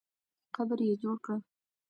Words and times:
قبر 0.55 0.79
یې 0.87 0.93
جوړ 1.01 1.17
کړه. 1.25 1.37